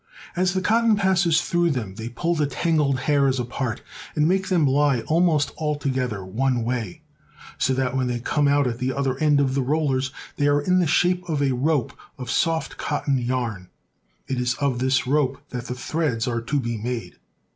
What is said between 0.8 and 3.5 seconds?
passes through them they pull the tangled hairs